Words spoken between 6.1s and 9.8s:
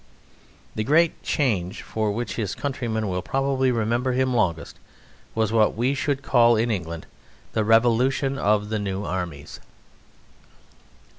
call in England the revolution of the New Armies.